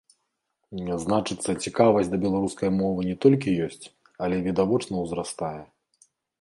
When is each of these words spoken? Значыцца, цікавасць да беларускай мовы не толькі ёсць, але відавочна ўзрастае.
Значыцца, 1.03 1.49
цікавасць 1.67 2.09
да 2.15 2.21
беларускай 2.25 2.73
мовы 2.81 2.99
не 3.11 3.15
толькі 3.27 3.55
ёсць, 3.69 3.85
але 4.25 4.43
відавочна 4.51 4.95
ўзрастае. 5.07 5.61